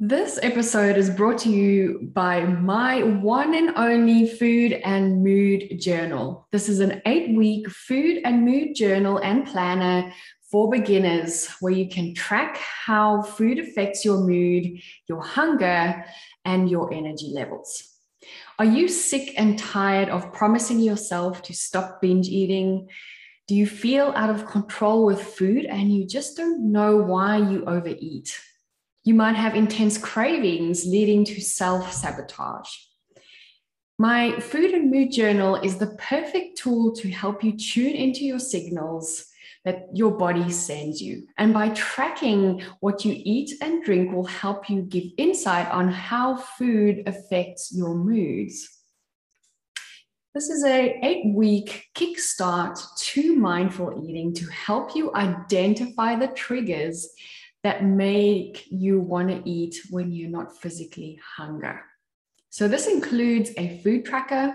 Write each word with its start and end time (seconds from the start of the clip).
This 0.00 0.40
episode 0.42 0.96
is 0.96 1.08
brought 1.08 1.38
to 1.42 1.50
you 1.50 2.10
by 2.12 2.44
my 2.44 3.04
one 3.04 3.54
and 3.54 3.76
only 3.76 4.26
food 4.26 4.72
and 4.72 5.22
mood 5.22 5.78
journal. 5.80 6.48
This 6.50 6.68
is 6.68 6.80
an 6.80 7.00
eight 7.06 7.36
week 7.36 7.70
food 7.70 8.20
and 8.24 8.44
mood 8.44 8.74
journal 8.74 9.18
and 9.18 9.46
planner 9.46 10.12
for 10.50 10.68
beginners 10.68 11.46
where 11.60 11.72
you 11.72 11.88
can 11.88 12.12
track 12.12 12.56
how 12.56 13.22
food 13.22 13.60
affects 13.60 14.04
your 14.04 14.18
mood, 14.18 14.80
your 15.08 15.22
hunger, 15.22 16.04
and 16.44 16.68
your 16.68 16.92
energy 16.92 17.30
levels. 17.32 17.96
Are 18.58 18.64
you 18.64 18.88
sick 18.88 19.34
and 19.36 19.56
tired 19.56 20.08
of 20.08 20.32
promising 20.32 20.80
yourself 20.80 21.40
to 21.42 21.54
stop 21.54 22.02
binge 22.02 22.26
eating? 22.26 22.88
Do 23.46 23.54
you 23.54 23.68
feel 23.68 24.12
out 24.16 24.30
of 24.30 24.46
control 24.46 25.04
with 25.04 25.22
food 25.22 25.66
and 25.66 25.94
you 25.94 26.04
just 26.04 26.36
don't 26.36 26.72
know 26.72 26.96
why 26.96 27.36
you 27.36 27.64
overeat? 27.66 28.36
You 29.04 29.12
might 29.12 29.36
have 29.36 29.54
intense 29.54 29.98
cravings 29.98 30.86
leading 30.86 31.26
to 31.26 31.40
self 31.40 31.92
sabotage. 31.92 32.70
My 33.98 34.40
food 34.40 34.70
and 34.70 34.90
mood 34.90 35.12
journal 35.12 35.56
is 35.56 35.76
the 35.76 35.94
perfect 35.98 36.58
tool 36.58 36.94
to 36.96 37.10
help 37.10 37.44
you 37.44 37.56
tune 37.56 37.94
into 37.94 38.24
your 38.24 38.38
signals 38.38 39.26
that 39.64 39.88
your 39.92 40.10
body 40.12 40.50
sends 40.50 41.02
you. 41.02 41.26
And 41.36 41.52
by 41.52 41.68
tracking 41.70 42.62
what 42.80 43.04
you 43.04 43.14
eat 43.14 43.52
and 43.60 43.84
drink 43.84 44.12
will 44.12 44.24
help 44.24 44.70
you 44.70 44.82
give 44.82 45.04
insight 45.18 45.70
on 45.70 45.88
how 45.88 46.36
food 46.36 47.02
affects 47.06 47.72
your 47.74 47.94
moods. 47.94 48.68
This 50.34 50.48
is 50.48 50.64
a 50.64 50.98
8-week 51.04 51.88
kickstart 51.94 52.80
to 52.98 53.36
mindful 53.36 54.04
eating 54.04 54.34
to 54.34 54.46
help 54.46 54.96
you 54.96 55.14
identify 55.14 56.16
the 56.16 56.28
triggers 56.28 57.08
that 57.64 57.84
make 57.84 58.66
you 58.70 59.00
want 59.00 59.28
to 59.30 59.42
eat 59.48 59.76
when 59.90 60.12
you're 60.12 60.30
not 60.30 60.56
physically 60.60 61.18
hungry. 61.36 61.74
So, 62.50 62.68
this 62.68 62.86
includes 62.86 63.50
a 63.58 63.80
food 63.82 64.04
tracker, 64.04 64.54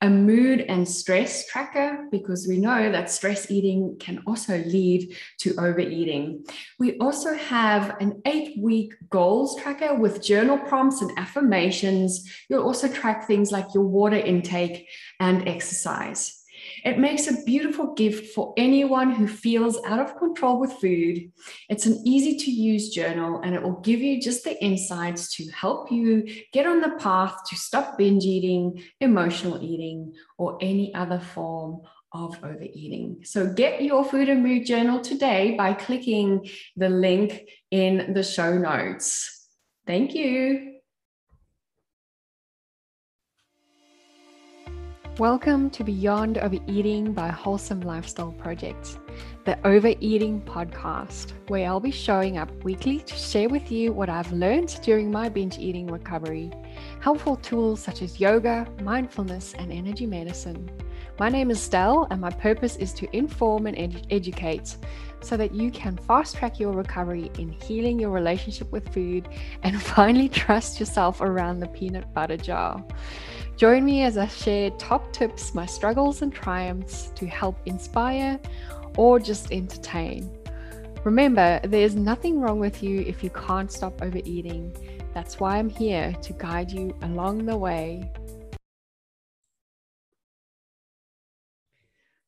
a 0.00 0.08
mood 0.08 0.62
and 0.62 0.88
stress 0.88 1.46
tracker, 1.46 2.06
because 2.10 2.46
we 2.48 2.56
know 2.56 2.90
that 2.90 3.10
stress 3.10 3.50
eating 3.50 3.96
can 4.00 4.22
also 4.26 4.56
lead 4.64 5.14
to 5.40 5.54
overeating. 5.56 6.46
We 6.78 6.96
also 7.00 7.34
have 7.34 8.00
an 8.00 8.22
eight 8.24 8.56
week 8.58 8.94
goals 9.10 9.60
tracker 9.60 9.94
with 9.94 10.24
journal 10.24 10.56
prompts 10.56 11.02
and 11.02 11.10
affirmations. 11.18 12.26
You'll 12.48 12.62
also 12.62 12.88
track 12.88 13.26
things 13.26 13.52
like 13.52 13.66
your 13.74 13.84
water 13.84 14.16
intake 14.16 14.88
and 15.20 15.46
exercise. 15.46 16.43
It 16.84 16.98
makes 16.98 17.26
a 17.26 17.42
beautiful 17.44 17.94
gift 17.94 18.34
for 18.34 18.52
anyone 18.58 19.10
who 19.10 19.26
feels 19.26 19.78
out 19.86 20.00
of 20.00 20.18
control 20.18 20.60
with 20.60 20.74
food. 20.74 21.32
It's 21.70 21.86
an 21.86 22.02
easy 22.04 22.36
to 22.36 22.50
use 22.50 22.90
journal 22.90 23.40
and 23.42 23.54
it 23.54 23.62
will 23.62 23.80
give 23.80 24.00
you 24.00 24.20
just 24.20 24.44
the 24.44 24.62
insights 24.62 25.34
to 25.36 25.50
help 25.50 25.90
you 25.90 26.28
get 26.52 26.66
on 26.66 26.80
the 26.80 26.96
path 26.98 27.36
to 27.48 27.56
stop 27.56 27.96
binge 27.96 28.24
eating, 28.24 28.82
emotional 29.00 29.62
eating, 29.62 30.12
or 30.36 30.58
any 30.60 30.94
other 30.94 31.18
form 31.18 31.80
of 32.12 32.36
overeating. 32.44 33.20
So 33.24 33.52
get 33.52 33.82
your 33.82 34.04
food 34.04 34.28
and 34.28 34.42
mood 34.42 34.66
journal 34.66 35.00
today 35.00 35.54
by 35.56 35.72
clicking 35.72 36.48
the 36.76 36.88
link 36.88 37.48
in 37.70 38.12
the 38.12 38.22
show 38.22 38.56
notes. 38.58 39.48
Thank 39.86 40.14
you. 40.14 40.73
Welcome 45.20 45.70
to 45.70 45.84
Beyond 45.84 46.38
Overeating 46.38 47.12
by 47.12 47.28
Wholesome 47.28 47.82
Lifestyle 47.82 48.32
Project, 48.32 48.98
the 49.44 49.56
Overeating 49.64 50.40
podcast, 50.40 51.34
where 51.46 51.68
I'll 51.68 51.78
be 51.78 51.92
showing 51.92 52.36
up 52.36 52.50
weekly 52.64 52.98
to 52.98 53.14
share 53.14 53.48
with 53.48 53.70
you 53.70 53.92
what 53.92 54.08
I've 54.08 54.32
learned 54.32 54.76
during 54.82 55.12
my 55.12 55.28
binge 55.28 55.56
eating 55.56 55.86
recovery, 55.86 56.50
helpful 56.98 57.36
tools 57.36 57.80
such 57.80 58.02
as 58.02 58.18
yoga, 58.18 58.66
mindfulness, 58.82 59.54
and 59.56 59.70
energy 59.70 60.04
medicine. 60.04 60.68
My 61.20 61.28
name 61.28 61.52
is 61.52 61.62
Stell, 61.62 62.08
and 62.10 62.20
my 62.20 62.30
purpose 62.30 62.74
is 62.74 62.92
to 62.94 63.16
inform 63.16 63.68
and 63.68 63.78
ed- 63.78 64.08
educate 64.10 64.76
so 65.20 65.36
that 65.36 65.54
you 65.54 65.70
can 65.70 65.96
fast 65.96 66.34
track 66.34 66.58
your 66.58 66.72
recovery 66.72 67.30
in 67.38 67.50
healing 67.50 68.00
your 68.00 68.10
relationship 68.10 68.72
with 68.72 68.92
food 68.92 69.28
and 69.62 69.80
finally 69.94 70.28
trust 70.28 70.80
yourself 70.80 71.20
around 71.20 71.60
the 71.60 71.68
peanut 71.68 72.12
butter 72.12 72.36
jar. 72.36 72.84
Join 73.56 73.84
me 73.84 74.02
as 74.02 74.18
I 74.18 74.26
share 74.26 74.70
top 74.70 75.12
tips, 75.12 75.54
my 75.54 75.64
struggles 75.64 76.22
and 76.22 76.32
triumphs 76.32 77.12
to 77.14 77.24
help 77.28 77.56
inspire 77.66 78.40
or 78.96 79.20
just 79.20 79.52
entertain. 79.52 80.28
Remember, 81.04 81.60
there's 81.62 81.94
nothing 81.94 82.40
wrong 82.40 82.58
with 82.58 82.82
you 82.82 83.02
if 83.02 83.22
you 83.22 83.30
can't 83.30 83.70
stop 83.70 84.02
overeating. 84.02 84.76
That's 85.14 85.38
why 85.38 85.58
I'm 85.58 85.68
here 85.70 86.12
to 86.20 86.32
guide 86.32 86.72
you 86.72 86.96
along 87.02 87.46
the 87.46 87.56
way. 87.56 88.10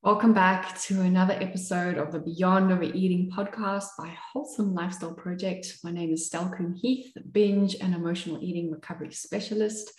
Welcome 0.03 0.33
back 0.33 0.79
to 0.83 1.01
another 1.01 1.35
episode 1.41 1.99
of 1.99 2.13
the 2.13 2.21
Beyond 2.21 2.71
Overeating 2.71 3.33
podcast 3.37 3.89
by 3.99 4.17
Wholesome 4.33 4.75
Lifestyle 4.75 5.15
Project. 5.15 5.79
My 5.83 5.91
name 5.91 6.13
is 6.13 6.27
Stell 6.27 6.55
Heath, 6.81 7.13
binge 7.33 7.75
and 7.81 7.97
emotional 7.97 8.39
eating 8.41 8.71
recovery 8.71 9.11
specialist. 9.11 9.91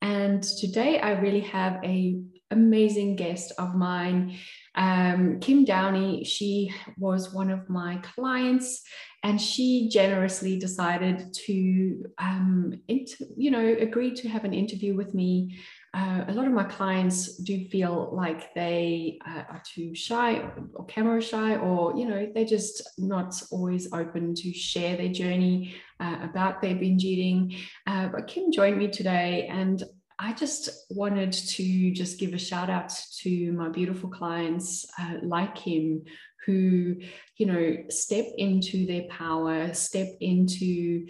And 0.00 0.42
today 0.42 1.00
I 1.00 1.12
really 1.12 1.40
have 1.40 1.80
a 1.84 2.20
amazing 2.50 3.16
guest 3.16 3.52
of 3.58 3.74
mine, 3.74 4.38
um, 4.74 5.38
Kim 5.40 5.64
Downey. 5.64 6.24
She 6.24 6.72
was 6.96 7.34
one 7.34 7.50
of 7.50 7.68
my 7.68 7.96
clients, 7.98 8.82
and 9.22 9.40
she 9.40 9.88
generously 9.90 10.58
decided 10.58 11.34
to, 11.46 12.04
um, 12.18 12.80
inter- 12.88 13.26
you 13.36 13.50
know, 13.50 13.76
agree 13.80 14.14
to 14.14 14.28
have 14.28 14.44
an 14.44 14.54
interview 14.54 14.96
with 14.96 15.14
me. 15.14 15.58
Uh, 15.94 16.24
a 16.28 16.32
lot 16.32 16.46
of 16.46 16.52
my 16.52 16.64
clients 16.64 17.36
do 17.36 17.66
feel 17.68 18.10
like 18.12 18.52
they 18.54 19.18
uh, 19.26 19.44
are 19.50 19.62
too 19.64 19.94
shy 19.94 20.36
or, 20.36 20.68
or 20.74 20.84
camera 20.86 21.20
shy, 21.20 21.56
or 21.56 21.96
you 21.96 22.06
know, 22.06 22.30
they're 22.34 22.44
just 22.44 22.82
not 22.98 23.40
always 23.50 23.92
open 23.92 24.34
to 24.34 24.52
share 24.52 24.96
their 24.96 25.08
journey 25.08 25.74
uh, 26.00 26.18
about 26.22 26.60
their 26.60 26.74
binge 26.74 27.04
eating. 27.04 27.56
Uh, 27.86 28.08
but 28.08 28.26
Kim 28.26 28.52
joined 28.52 28.78
me 28.78 28.88
today, 28.88 29.48
and 29.50 29.82
I 30.18 30.32
just 30.32 30.68
wanted 30.90 31.32
to 31.32 31.92
just 31.92 32.18
give 32.18 32.34
a 32.34 32.38
shout 32.38 32.68
out 32.68 32.92
to 33.20 33.52
my 33.52 33.68
beautiful 33.68 34.10
clients 34.10 34.84
uh, 34.98 35.14
like 35.22 35.54
Kim 35.54 36.02
who, 36.44 36.96
you 37.36 37.46
know, 37.46 37.76
step 37.90 38.24
into 38.36 38.86
their 38.86 39.02
power, 39.10 39.74
step 39.74 40.08
into 40.20 41.06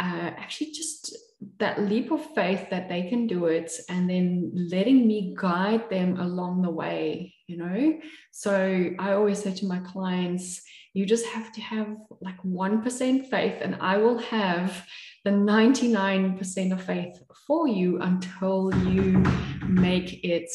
uh, 0.00 0.32
actually 0.36 0.72
just 0.72 1.16
that 1.58 1.80
leap 1.80 2.10
of 2.10 2.24
faith 2.34 2.68
that 2.70 2.88
they 2.88 3.08
can 3.08 3.26
do 3.26 3.46
it 3.46 3.72
and 3.88 4.08
then 4.08 4.50
letting 4.70 5.06
me 5.06 5.34
guide 5.38 5.88
them 5.88 6.18
along 6.20 6.62
the 6.62 6.70
way 6.70 7.34
you 7.50 7.56
know? 7.56 8.00
So 8.30 8.54
i 8.98 9.12
always 9.12 9.42
say 9.42 9.52
to 9.52 9.66
my 9.66 9.80
clients 9.80 10.62
you 10.94 11.04
just 11.04 11.26
have 11.26 11.52
to 11.52 11.60
have 11.60 11.88
like 12.20 12.40
1% 12.42 13.30
faith 13.30 13.58
and 13.60 13.76
i 13.80 13.96
will 13.96 14.18
have 14.18 14.86
the 15.24 15.30
99% 15.30 16.72
of 16.72 16.82
faith 16.82 17.14
for 17.46 17.68
you 17.68 18.00
until 18.00 18.72
you 18.88 19.22
make 19.68 20.24
it 20.24 20.50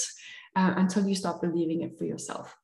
uh, 0.55 0.73
until 0.77 1.07
you 1.07 1.15
start 1.15 1.41
believing 1.41 1.81
it 1.81 1.97
for 1.97 2.05
yourself 2.05 2.55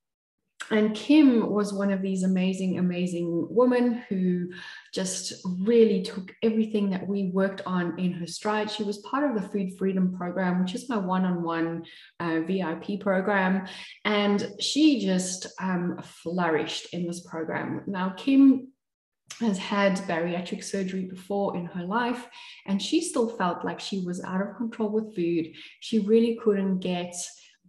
and 0.72 0.96
Kim 0.96 1.50
was 1.50 1.74
one 1.74 1.92
of 1.92 2.02
these 2.02 2.24
amazing, 2.24 2.80
amazing 2.80 3.48
women 3.50 4.04
who 4.08 4.50
just 4.94 5.34
really 5.60 6.02
took 6.02 6.34
everything 6.42 6.90
that 6.92 7.06
we 7.06 7.30
worked 7.34 7.62
on 7.66 8.00
in 8.00 8.14
her 8.14 8.26
stride. 8.26 8.72
She 8.72 8.84
was 8.84 9.00
part 9.00 9.30
of 9.30 9.36
the 9.36 9.48
Food 9.50 9.78
Freedom 9.78 10.16
Program, 10.18 10.62
which 10.62 10.74
is 10.74 10.88
my 10.88 10.98
one 10.98 11.26
on 11.26 11.44
one 11.44 11.84
VIP 12.20 13.02
program. 13.02 13.68
And 14.06 14.54
she 14.60 15.02
just 15.02 15.48
um, 15.60 16.00
flourished 16.04 16.94
in 16.94 17.06
this 17.06 17.20
program. 17.20 17.84
Now, 17.86 18.12
Kim 18.16 18.70
has 19.42 19.58
had 19.58 19.98
bariatric 20.08 20.64
surgery 20.64 21.06
before 21.06 21.58
in 21.58 21.66
her 21.66 21.84
life, 21.84 22.28
and 22.66 22.82
she 22.82 23.02
still 23.02 23.28
felt 23.28 23.66
like 23.66 23.80
she 23.80 24.00
was 24.00 24.24
out 24.24 24.42
of 24.42 24.56
control 24.56 24.90
with 24.90 25.16
food. 25.16 25.54
She 25.80 26.00
really 26.00 26.40
couldn't 26.42 26.80
get 26.80 27.16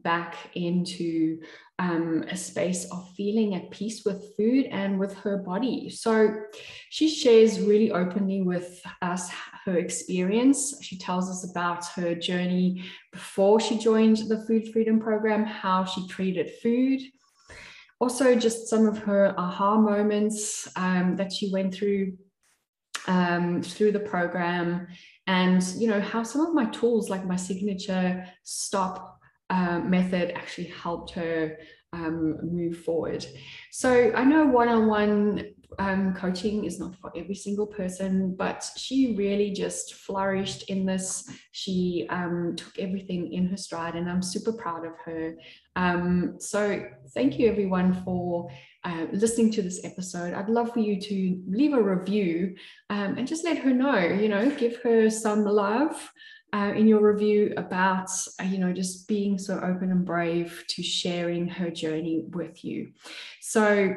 back 0.02 0.36
into 0.54 1.40
um, 1.78 2.24
a 2.30 2.36
space 2.36 2.84
of 2.92 3.08
feeling 3.16 3.54
at 3.54 3.70
peace 3.70 4.04
with 4.04 4.36
food 4.36 4.66
and 4.66 4.98
with 4.98 5.14
her 5.18 5.38
body. 5.38 5.90
So 5.90 6.34
she 6.90 7.08
shares 7.08 7.60
really 7.60 7.90
openly 7.90 8.42
with 8.42 8.80
us 9.00 9.30
her 9.64 9.78
experience. 9.78 10.74
She 10.82 10.98
tells 10.98 11.30
us 11.30 11.50
about 11.50 11.86
her 11.96 12.14
journey 12.14 12.84
before 13.12 13.60
she 13.60 13.78
joined 13.78 14.18
the 14.28 14.44
Food 14.46 14.72
Freedom 14.72 15.00
Program, 15.00 15.44
how 15.44 15.84
she 15.84 16.06
treated 16.08 16.50
food. 16.62 17.00
Also, 18.00 18.34
just 18.34 18.68
some 18.68 18.86
of 18.86 18.98
her 18.98 19.32
aha 19.38 19.76
moments 19.76 20.68
um, 20.76 21.16
that 21.16 21.32
she 21.32 21.52
went 21.52 21.72
through 21.74 22.18
um, 23.08 23.62
through 23.62 23.90
the 23.92 24.00
program, 24.00 24.86
and 25.26 25.62
you 25.76 25.88
know 25.88 26.00
how 26.00 26.22
some 26.22 26.40
of 26.40 26.54
my 26.54 26.66
tools, 26.66 27.08
like 27.08 27.24
my 27.24 27.36
signature 27.36 28.26
stop 28.44 29.11
uh, 29.52 29.78
method 29.80 30.32
actually 30.34 30.68
helped 30.84 31.10
her 31.12 31.58
um, 31.92 32.38
move 32.42 32.78
forward. 32.86 33.24
So 33.70 34.12
I 34.14 34.24
know 34.24 34.46
one-on-one 34.46 35.44
um, 35.78 36.14
coaching 36.14 36.64
is 36.64 36.78
not 36.78 36.96
for 36.96 37.12
every 37.16 37.34
single 37.34 37.66
person, 37.66 38.34
but 38.34 38.64
she 38.76 39.14
really 39.16 39.50
just 39.52 39.94
flourished 39.94 40.70
in 40.70 40.86
this. 40.86 41.30
She 41.52 42.06
um, 42.08 42.54
took 42.56 42.78
everything 42.78 43.32
in 43.32 43.46
her 43.48 43.56
stride, 43.56 43.94
and 43.94 44.08
I'm 44.10 44.22
super 44.22 44.52
proud 44.52 44.86
of 44.86 44.94
her. 45.04 45.36
Um, 45.76 46.36
so 46.38 46.82
thank 47.14 47.38
you 47.38 47.48
everyone 47.48 48.02
for 48.04 48.50
uh, 48.84 49.06
listening 49.12 49.50
to 49.52 49.62
this 49.62 49.84
episode. 49.84 50.34
I'd 50.34 50.48
love 50.48 50.72
for 50.72 50.80
you 50.80 51.00
to 51.00 51.42
leave 51.46 51.74
a 51.74 51.82
review 51.82 52.56
um, 52.90 53.16
and 53.16 53.28
just 53.28 53.44
let 53.44 53.58
her 53.58 53.72
know. 53.72 53.98
You 53.98 54.28
know, 54.28 54.50
give 54.50 54.76
her 54.82 55.10
some 55.10 55.44
love 55.44 56.12
uh, 56.52 56.72
in 56.76 56.86
your 56.86 57.00
review 57.00 57.54
about, 57.56 58.10
uh, 58.40 58.44
you 58.44 58.58
know, 58.58 58.72
just 58.72 59.08
being 59.08 59.38
so 59.38 59.56
open 59.56 59.90
and 59.90 60.04
brave 60.04 60.64
to 60.68 60.82
sharing 60.82 61.48
her 61.48 61.70
journey 61.70 62.24
with 62.30 62.64
you. 62.64 62.92
So, 63.40 63.94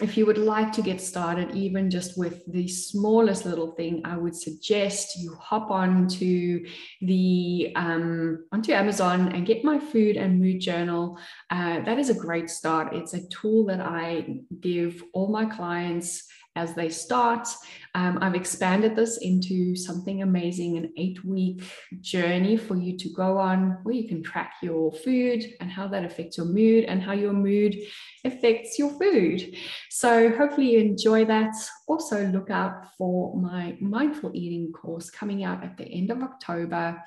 if 0.00 0.16
you 0.16 0.24
would 0.24 0.38
like 0.38 0.72
to 0.72 0.82
get 0.82 1.00
started, 1.00 1.54
even 1.54 1.90
just 1.90 2.16
with 2.16 2.50
the 2.50 2.66
smallest 2.68 3.44
little 3.44 3.72
thing, 3.72 4.00
I 4.04 4.16
would 4.16 4.34
suggest 4.34 5.18
you 5.18 5.34
hop 5.34 5.70
on 5.70 6.08
to 6.08 6.66
the 7.02 7.72
um, 7.76 8.46
onto 8.50 8.72
Amazon 8.72 9.32
and 9.32 9.46
get 9.46 9.64
my 9.64 9.78
food 9.78 10.16
and 10.16 10.40
mood 10.40 10.60
journal. 10.60 11.18
Uh, 11.50 11.80
that 11.80 11.98
is 11.98 12.08
a 12.08 12.14
great 12.14 12.48
start. 12.48 12.94
It's 12.94 13.14
a 13.14 13.28
tool 13.28 13.66
that 13.66 13.80
I 13.80 14.38
give 14.60 15.02
all 15.12 15.28
my 15.28 15.44
clients 15.44 16.26
as 16.56 16.74
they 16.74 16.88
start. 16.88 17.48
Um, 17.94 18.18
I've 18.20 18.36
expanded 18.36 18.94
this 18.94 19.18
into 19.18 19.74
something 19.74 20.22
amazing 20.22 20.76
an 20.76 20.92
eight 20.96 21.24
week 21.24 21.62
journey 22.00 22.56
for 22.56 22.76
you 22.76 22.96
to 22.98 23.08
go 23.10 23.36
on 23.36 23.78
where 23.82 23.94
you 23.94 24.08
can 24.08 24.22
track 24.22 24.54
your 24.62 24.92
food 24.92 25.44
and 25.60 25.70
how 25.70 25.88
that 25.88 26.04
affects 26.04 26.36
your 26.36 26.46
mood 26.46 26.84
and 26.84 27.02
how 27.02 27.12
your 27.12 27.32
mood 27.32 27.76
affects 28.24 28.78
your 28.78 28.90
food. 28.90 29.56
So, 29.88 30.30
hopefully, 30.30 30.72
you 30.72 30.80
enjoy 30.80 31.24
that. 31.26 31.54
Also, 31.86 32.26
look 32.28 32.50
out 32.50 32.94
for 32.96 33.36
my 33.36 33.76
mindful 33.80 34.30
eating 34.34 34.72
course 34.72 35.10
coming 35.10 35.44
out 35.44 35.64
at 35.64 35.76
the 35.76 35.84
end 35.84 36.10
of 36.10 36.22
October. 36.22 37.02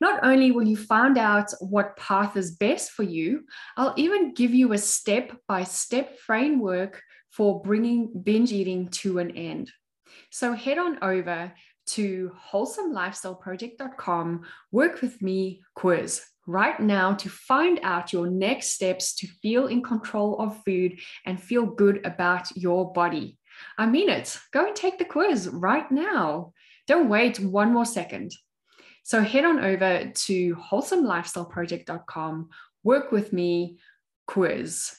Not 0.01 0.24
only 0.24 0.51
will 0.51 0.68
you 0.68 0.77
find 0.77 1.15
out 1.19 1.54
what 1.59 1.95
path 1.95 2.36
is 2.36 2.56
best 2.56 2.92
for 2.92 3.04
you, 3.04 3.45
I'll 3.77 3.94
even 3.97 4.33
give 4.33 4.51
you 4.51 4.74
a 4.74 4.77
step 4.80 5.31
by 5.47 5.63
step 5.63 6.18
framework 6.18 7.04
for 7.30 7.62
bringing 7.62 8.12
binge 8.24 8.51
eating 8.51 8.89
to 8.89 9.19
an 9.19 9.31
end. 9.38 9.71
So 10.30 10.54
head 10.54 10.78
on 10.78 10.98
over 11.02 11.54
to 11.88 12.31
wholesomelifestyleproject.com, 12.52 14.46
work 14.72 15.02
with 15.02 15.22
me 15.22 15.62
quiz 15.75 16.22
right 16.48 16.80
now 16.80 17.13
to 17.13 17.30
find 17.30 17.80
out 17.84 18.13
your 18.13 18.28
next 18.28 18.74
steps 18.74 19.16
to 19.16 19.28
feel 19.28 19.68
in 19.68 19.84
control 19.84 20.40
of 20.40 20.63
food 20.63 21.00
and 21.25 21.42
feel 21.42 21.66
good 21.66 22.06
about 22.06 22.56
your 22.56 22.92
body. 22.94 23.38
I 23.78 23.86
mean 23.86 24.10
it. 24.10 24.38
Go 24.52 24.66
and 24.66 24.75
take 24.75 24.98
the 24.98 25.06
quiz 25.06 25.50
right 25.50 25.90
now. 25.92 26.54
Don't 26.88 27.10
wait 27.10 27.40
one 27.40 27.72
more 27.74 27.86
second. 27.86 28.31
So 29.04 29.22
head 29.22 29.46
on 29.46 29.60
over 29.60 30.12
to 30.14 30.56
wholesomelifestyleproject.com, 30.56 32.50
work 32.84 33.12
with 33.12 33.34
me 33.34 33.78
quiz. 34.28 34.96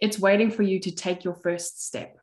It's 0.00 0.18
waiting 0.18 0.50
for 0.50 0.62
you 0.62 0.80
to 0.80 0.90
take 0.90 1.24
your 1.24 1.34
first 1.34 1.86
step. 1.86 2.16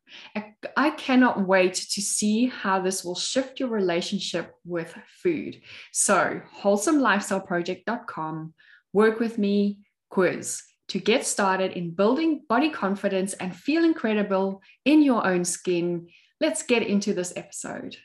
I 0.75 0.89
cannot 0.91 1.47
wait 1.47 1.73
to 1.73 2.01
see 2.01 2.47
how 2.47 2.81
this 2.81 3.03
will 3.03 3.15
shift 3.15 3.59
your 3.59 3.69
relationship 3.69 4.53
with 4.65 4.93
food. 5.21 5.61
So, 5.91 6.41
wholesomelifestyleproject.com, 6.61 8.53
work 8.93 9.19
with 9.19 9.37
me, 9.37 9.79
quiz 10.09 10.63
to 10.89 10.99
get 10.99 11.25
started 11.25 11.71
in 11.73 11.91
building 11.91 12.41
body 12.49 12.69
confidence 12.69 13.33
and 13.33 13.55
feel 13.55 13.83
incredible 13.83 14.61
in 14.85 15.01
your 15.03 15.25
own 15.25 15.45
skin. 15.45 16.07
Let's 16.41 16.63
get 16.63 16.83
into 16.83 17.13
this 17.13 17.31
episode. 17.35 17.95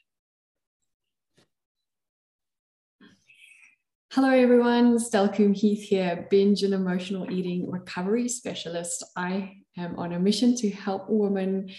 Hello, 4.14 4.30
everyone. 4.30 4.96
Stelkum 4.98 5.56
Heath 5.56 5.88
here, 5.88 6.28
binge 6.30 6.62
and 6.62 6.72
emotional 6.72 7.28
eating 7.32 7.68
recovery 7.68 8.28
specialist. 8.28 9.02
I 9.16 9.56
am 9.76 9.98
on 9.98 10.12
a 10.12 10.20
mission 10.20 10.54
to 10.58 10.70
help 10.70 11.06
women 11.08 11.70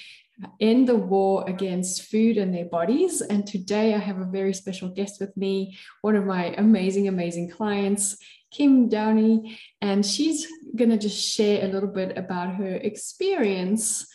end 0.60 0.90
the 0.90 0.98
war 0.98 1.46
against 1.48 2.12
food 2.12 2.36
and 2.36 2.54
their 2.54 2.66
bodies. 2.66 3.22
And 3.22 3.48
today 3.48 3.94
I 3.94 4.00
have 4.00 4.20
a 4.20 4.26
very 4.26 4.54
special 4.54 4.90
guest 4.90 5.22
with 5.22 5.38
me, 5.38 5.78
one 6.02 6.18
of 6.18 6.26
my 6.26 6.54
amazing, 6.58 7.08
amazing 7.08 7.52
clients, 7.52 8.18
Kim 8.52 8.90
Downey. 8.90 9.58
And 9.80 10.06
she's 10.06 10.46
going 10.76 10.90
to 10.90 10.98
just 10.98 11.18
share 11.18 11.64
a 11.64 11.72
little 11.72 11.88
bit 11.88 12.18
about 12.18 12.56
her 12.56 12.76
experience 12.76 14.06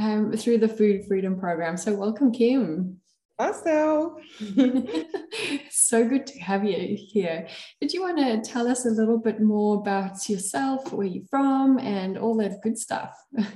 um, 0.00 0.32
through 0.32 0.58
the 0.58 0.68
Food 0.68 1.04
Freedom 1.06 1.38
Program. 1.38 1.76
So, 1.76 1.94
welcome, 1.94 2.32
Kim. 2.32 2.97
Awesome. 3.40 4.16
so 5.70 6.08
good 6.08 6.26
to 6.26 6.38
have 6.40 6.64
you 6.64 6.96
here. 6.98 7.46
Did 7.80 7.92
you 7.92 8.02
want 8.02 8.18
to 8.18 8.40
tell 8.40 8.66
us 8.66 8.84
a 8.84 8.90
little 8.90 9.18
bit 9.18 9.40
more 9.40 9.76
about 9.76 10.28
yourself, 10.28 10.92
where 10.92 11.06
you're 11.06 11.24
from, 11.30 11.78
and 11.78 12.18
all 12.18 12.36
that 12.38 12.62
good 12.62 12.78
stuff? 12.78 13.14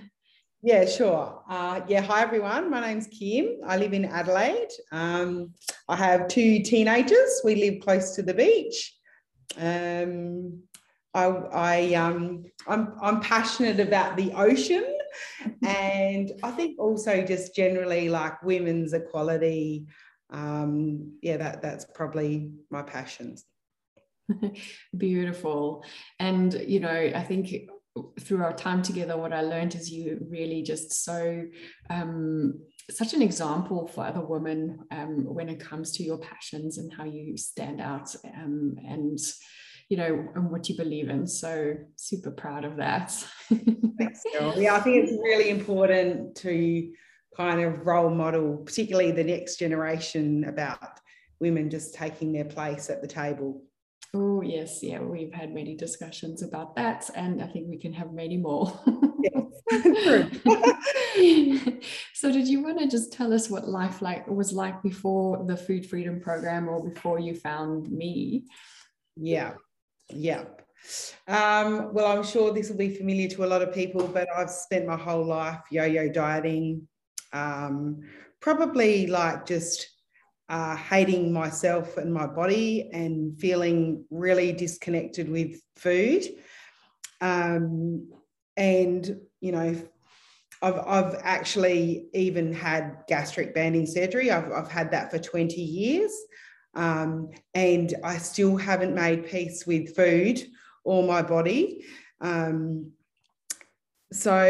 Yeah, 0.64 0.86
sure. 0.86 1.42
Uh, 1.50 1.80
yeah, 1.88 2.02
hi 2.02 2.22
everyone. 2.22 2.70
My 2.70 2.80
name's 2.80 3.08
Kim. 3.08 3.56
I 3.66 3.78
live 3.78 3.94
in 3.94 4.04
Adelaide. 4.04 4.68
Um, 4.92 5.54
I 5.88 5.96
have 5.96 6.28
two 6.28 6.62
teenagers. 6.62 7.40
We 7.42 7.56
live 7.56 7.82
close 7.82 8.14
to 8.14 8.22
the 8.22 8.32
beach. 8.32 8.94
Um, 9.58 10.62
I, 11.14 11.24
I 11.24 11.94
um, 11.94 12.44
I'm, 12.68 12.94
I'm 13.02 13.20
passionate 13.20 13.80
about 13.80 14.16
the 14.16 14.32
ocean, 14.34 14.84
and 15.66 16.32
I 16.42 16.50
think 16.50 16.78
also 16.78 17.22
just 17.22 17.54
generally 17.54 18.08
like 18.08 18.42
women's 18.42 18.92
equality. 18.92 19.86
Um, 20.30 21.18
yeah, 21.22 21.36
that 21.36 21.62
that's 21.62 21.84
probably 21.94 22.50
my 22.70 22.82
passions. 22.82 23.44
Beautiful, 24.96 25.84
and 26.18 26.54
you 26.66 26.80
know, 26.80 27.12
I 27.14 27.22
think 27.22 27.68
through 28.20 28.42
our 28.42 28.54
time 28.54 28.82
together, 28.82 29.16
what 29.16 29.32
I 29.32 29.42
learned 29.42 29.74
is 29.74 29.90
you 29.90 30.26
really 30.30 30.62
just 30.62 31.04
so 31.04 31.44
um, 31.90 32.60
such 32.90 33.12
an 33.14 33.22
example 33.22 33.86
for 33.86 34.04
other 34.04 34.24
women 34.24 34.80
um, 34.90 35.24
when 35.24 35.48
it 35.48 35.60
comes 35.60 35.92
to 35.92 36.02
your 36.02 36.18
passions 36.18 36.78
and 36.78 36.92
how 36.92 37.04
you 37.04 37.36
stand 37.36 37.80
out 37.80 38.14
um, 38.34 38.76
and 38.86 39.18
you 39.92 39.98
know 39.98 40.26
and 40.34 40.50
what 40.50 40.70
you 40.70 40.74
believe 40.74 41.10
in. 41.10 41.26
So 41.26 41.76
super 41.96 42.30
proud 42.30 42.64
of 42.64 42.76
that. 42.76 43.12
Thanks, 43.98 44.22
Yeah, 44.56 44.74
I 44.74 44.80
think 44.80 45.04
it's 45.04 45.12
really 45.12 45.50
important 45.50 46.34
to 46.36 46.90
kind 47.36 47.60
of 47.60 47.86
role 47.86 48.08
model, 48.08 48.56
particularly 48.56 49.12
the 49.12 49.22
next 49.22 49.56
generation, 49.58 50.44
about 50.44 50.98
women 51.40 51.68
just 51.68 51.94
taking 51.94 52.32
their 52.32 52.46
place 52.46 52.88
at 52.88 53.02
the 53.02 53.06
table. 53.06 53.64
Oh, 54.14 54.40
yes. 54.40 54.82
Yeah, 54.82 55.00
we've 55.00 55.34
had 55.34 55.52
many 55.52 55.76
discussions 55.76 56.42
about 56.42 56.74
that, 56.76 57.10
and 57.14 57.42
I 57.42 57.46
think 57.48 57.68
we 57.68 57.76
can 57.76 57.92
have 57.92 58.14
many 58.14 58.38
more. 58.38 58.68
so, 62.14 62.32
did 62.32 62.48
you 62.48 62.62
want 62.62 62.78
to 62.78 62.88
just 62.88 63.12
tell 63.12 63.34
us 63.34 63.50
what 63.50 63.68
life 63.68 64.00
like 64.00 64.26
was 64.26 64.54
like 64.54 64.82
before 64.82 65.44
the 65.46 65.56
Food 65.58 65.84
Freedom 65.84 66.18
Program 66.18 66.66
or 66.66 66.82
before 66.82 67.20
you 67.20 67.34
found 67.34 67.90
me? 67.90 68.46
Yeah, 69.16 69.52
yeah. 70.12 70.44
Um, 71.28 71.92
well, 71.94 72.06
I'm 72.06 72.24
sure 72.24 72.52
this 72.52 72.68
will 72.68 72.76
be 72.76 72.94
familiar 72.94 73.28
to 73.28 73.44
a 73.44 73.46
lot 73.46 73.62
of 73.62 73.72
people, 73.72 74.06
but 74.08 74.28
I've 74.36 74.50
spent 74.50 74.86
my 74.86 74.96
whole 74.96 75.24
life 75.24 75.60
yo 75.70 75.84
yo 75.84 76.08
dieting, 76.08 76.88
um, 77.32 78.00
probably 78.40 79.06
like 79.06 79.46
just 79.46 79.88
uh, 80.48 80.76
hating 80.76 81.32
myself 81.32 81.96
and 81.96 82.12
my 82.12 82.26
body 82.26 82.90
and 82.92 83.38
feeling 83.38 84.04
really 84.10 84.52
disconnected 84.52 85.28
with 85.30 85.60
food. 85.76 86.24
Um, 87.20 88.10
and, 88.56 89.20
you 89.40 89.52
know, 89.52 89.74
I've, 90.60 90.78
I've 90.86 91.14
actually 91.22 92.08
even 92.12 92.52
had 92.52 92.98
gastric 93.08 93.54
banding 93.54 93.86
surgery. 93.86 94.30
I've, 94.30 94.52
I've 94.52 94.70
had 94.70 94.90
that 94.90 95.10
for 95.10 95.18
20 95.18 95.54
years. 95.60 96.12
Um, 96.74 97.30
and 97.54 97.94
I 98.02 98.18
still 98.18 98.56
haven't 98.56 98.94
made 98.94 99.26
peace 99.26 99.66
with 99.66 99.94
food 99.94 100.42
or 100.84 101.02
my 101.02 101.22
body. 101.22 101.84
Um, 102.20 102.92
so, 104.12 104.46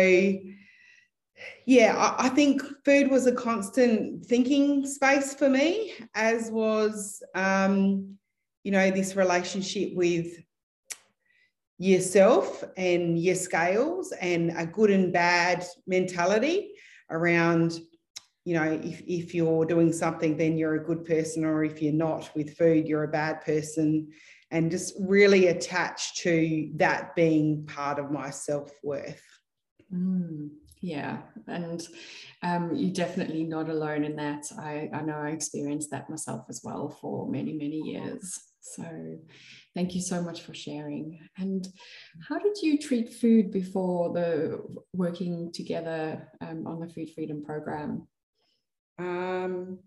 yeah, 1.67 1.97
I, 1.97 2.27
I, 2.27 2.29
think 2.29 2.63
food 2.85 3.11
was 3.11 3.27
a 3.27 3.35
constant 3.35 4.25
thinking 4.27 4.87
space 4.87 5.35
for 5.35 5.49
me, 5.49 5.95
as 6.15 6.51
was, 6.51 7.23
um, 7.35 8.19
you 8.63 8.71
know, 8.73 8.91
this 8.91 9.17
relationship 9.17 9.95
with 9.95 10.43
yourself 11.79 12.63
and 12.77 13.19
your 13.19 13.35
scales 13.35 14.13
and 14.21 14.53
a 14.57 14.67
good 14.67 14.91
and 14.91 15.13
bad 15.13 15.65
mentality 15.87 16.73
around 17.11 17.79
you 18.45 18.55
know 18.55 18.65
if, 18.65 19.03
if 19.07 19.35
you're 19.35 19.65
doing 19.65 19.93
something 19.93 20.37
then 20.37 20.57
you're 20.59 20.75
a 20.77 20.85
good 20.85 21.05
person 21.05 21.45
or 21.45 21.65
if 21.65 21.81
you're 21.81 21.93
not 21.93 22.31
with 22.35 22.57
food 22.57 22.89
you're 22.89 23.05
a 23.05 23.09
bad 23.09 23.41
person 23.43 24.09
and 24.51 24.71
just 24.71 24.95
really 25.01 25.47
attached 25.47 26.17
to 26.19 26.71
that 26.77 27.15
being 27.15 27.65
part 27.67 27.99
of 27.99 28.11
my 28.11 28.31
self-worth 28.31 29.23
mm. 29.93 30.51
Yeah, 30.85 31.19
and 31.47 31.81
um, 32.43 32.75
you're 32.75 32.93
definitely 32.93 33.45
not 33.45 33.71
alone 33.71 34.03
in 34.03 34.17
that. 34.17 34.47
I, 34.59 34.91
I 34.93 35.01
know 35.03 35.15
I 35.15 35.29
experienced 35.29 35.93
that 35.93 36.11
myself 36.11 36.47
as 36.49 36.61
well 36.65 36.89
for 36.89 37.29
many, 37.29 37.53
many 37.53 37.79
years. 37.79 38.37
So 38.61 38.85
thank 39.77 39.95
you 39.95 40.01
so 40.01 40.21
much 40.21 40.43
for 40.43 40.55
sharing. 40.55 41.21
And 41.39 41.69
how 42.29 42.41
did 42.41 42.61
you 42.63 42.79
treat 42.79 43.13
food 43.13 43.53
before 43.53 44.13
the 44.13 44.61
working 44.93 45.53
together 45.53 46.29
um, 46.41 46.67
on 46.67 46.81
the 46.81 46.89
Food 46.89 47.11
Freedom 47.15 47.45
Program? 47.45 48.09
Um, 49.03 49.79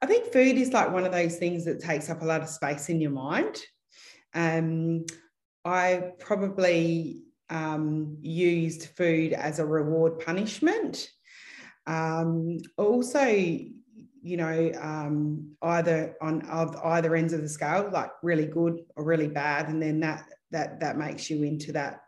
I 0.00 0.06
think 0.06 0.32
food 0.32 0.56
is 0.56 0.72
like 0.72 0.92
one 0.92 1.04
of 1.04 1.12
those 1.12 1.36
things 1.36 1.64
that 1.64 1.80
takes 1.80 2.10
up 2.10 2.22
a 2.22 2.26
lot 2.26 2.42
of 2.42 2.48
space 2.48 2.88
in 2.88 3.00
your 3.00 3.12
mind. 3.12 3.56
Um, 4.34 5.06
I 5.64 6.12
probably 6.18 7.22
um, 7.50 8.16
used 8.20 8.86
food 8.96 9.32
as 9.32 9.58
a 9.58 9.66
reward 9.66 10.20
punishment. 10.20 11.08
Um, 11.86 12.58
also, 12.76 13.24
you 13.24 14.36
know, 14.36 14.72
um, 14.80 15.52
either 15.62 16.16
on 16.20 16.42
of 16.42 16.76
either 16.84 17.14
ends 17.14 17.32
of 17.32 17.42
the 17.42 17.48
scale, 17.48 17.88
like 17.92 18.10
really 18.22 18.46
good 18.46 18.80
or 18.96 19.04
really 19.04 19.28
bad, 19.28 19.68
and 19.68 19.82
then 19.82 20.00
that 20.00 20.24
that 20.50 20.80
that 20.80 20.96
makes 20.96 21.28
you 21.30 21.42
into 21.44 21.72
that 21.72 22.00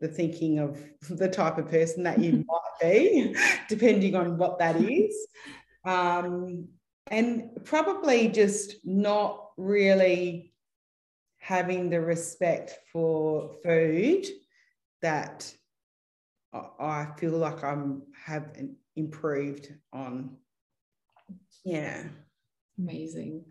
the 0.00 0.08
thinking 0.08 0.58
of 0.58 0.78
the 1.08 1.28
type 1.28 1.58
of 1.58 1.70
person 1.70 2.02
that 2.02 2.18
you 2.18 2.32
might 2.48 2.80
be, 2.80 3.34
depending 3.68 4.14
on 4.14 4.36
what 4.36 4.58
that 4.58 4.76
is. 4.76 5.26
Um, 5.84 6.68
and 7.10 7.50
probably 7.64 8.28
just 8.28 8.76
not 8.84 9.50
really 9.56 10.54
having 11.38 11.90
the 11.90 12.00
respect 12.00 12.78
for 12.90 13.50
food 13.62 14.26
that 15.02 15.52
I 16.52 17.08
feel 17.18 17.32
like 17.32 17.62
I'm 17.62 18.02
have 18.24 18.56
improved 18.96 19.74
on. 19.92 20.36
Yeah. 21.64 22.04
Amazing. 22.78 23.44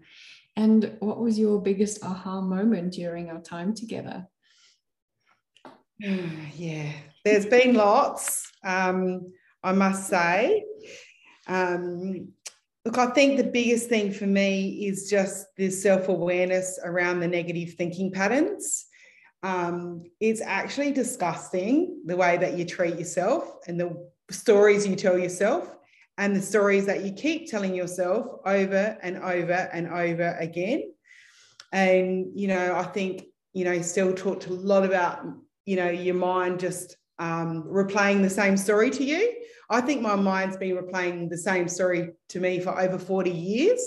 And 0.56 0.98
what 1.00 1.20
was 1.20 1.40
your 1.40 1.62
biggest 1.62 2.04
aha 2.04 2.42
moment 2.42 2.94
during 2.94 3.30
our 3.30 3.42
time 3.42 3.74
together? 3.74 4.28
yeah, 6.00 6.92
there's 7.24 7.46
been 7.46 7.76
lots, 7.76 8.52
um, 8.64 9.28
I 9.64 9.72
must 9.72 10.10
say. 10.10 10.64
Um, 11.48 12.30
look, 12.86 12.98
I 12.98 13.08
think 13.08 13.38
the 13.38 13.44
biggest 13.44 13.90
thing 13.90 14.12
for 14.12 14.26
me 14.26 14.88
is 14.88 15.10
just 15.10 15.48
this 15.58 15.82
self 15.82 16.08
awareness 16.08 16.80
around 16.84 17.20
the 17.20 17.28
negative 17.28 17.74
thinking 17.76 18.12
patterns. 18.12 18.86
Um, 19.42 20.04
it's 20.22 20.42
actually 20.42 20.92
disgusting 20.94 22.02
the 22.06 22.16
way 22.16 22.38
that 22.38 22.58
you 22.58 22.66
treat 22.66 22.98
yourself 22.98 23.58
and 23.68 23.80
the 23.80 24.10
stories 24.32 24.88
you 24.88 24.96
tell 24.96 25.18
yourself 25.18 25.76
and 26.18 26.36
the 26.36 26.42
stories 26.42 26.86
that 26.86 27.04
you 27.04 27.12
keep 27.12 27.50
telling 27.50 27.76
yourself 27.76 28.28
over 28.46 28.98
and 29.02 29.18
over 29.18 29.70
and 29.74 29.88
over 29.88 30.38
again. 30.40 30.94
And, 31.72 32.28
you 32.36 32.48
know, 32.48 32.76
I 32.76 32.84
think, 32.84 33.24
you 33.52 33.66
know, 33.66 33.82
Stell 33.82 34.14
talked 34.14 34.48
a 34.48 34.54
lot 34.54 34.86
about, 34.86 35.26
you 35.66 35.76
know, 35.76 35.90
your 35.90 36.16
mind 36.16 36.60
just 36.60 36.96
um, 37.20 37.64
replaying 37.64 38.22
the 38.22 38.30
same 38.30 38.58
story 38.58 38.90
to 38.92 39.04
you. 39.04 39.34
I 39.70 39.82
think 39.82 40.02
my 40.02 40.16
mind's 40.16 40.58
been 40.58 40.78
replaying 40.78 41.30
the 41.30 41.38
same 41.38 41.68
story 41.68 42.12
to 42.30 42.40
me 42.40 42.60
for 42.60 42.80
over 42.80 43.00
40 43.00 43.32
years. 43.32 43.82